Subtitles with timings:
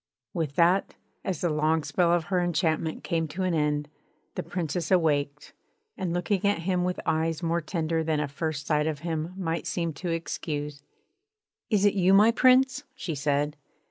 [0.33, 3.87] With that, as the long spell of her enchantment came to an end,
[4.33, 5.53] the Princess awaked;
[5.95, 9.67] and looking at him with eyes more tender than a first sight of him might
[9.67, 10.81] seem to excuse:
[11.69, 13.55] 'Is it you, my Prince?' she said.